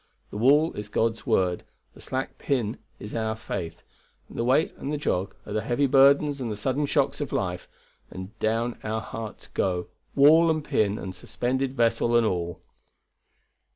[0.31, 1.63] The wall is God's word,
[1.93, 3.83] the slack pin is our faith,
[4.27, 7.31] and the weight and the jog are the heavy burdens and the sudden shocks of
[7.31, 7.69] life,
[8.09, 12.63] and down our hearts go, wall and pin and suspended vessel and all."